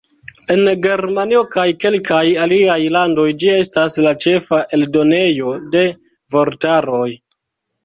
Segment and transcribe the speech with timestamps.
[0.53, 5.87] En Germanio kaj kelkaj aliaj landoj ĝi estas la ĉefa eldonejo de
[6.39, 7.07] vortaroj.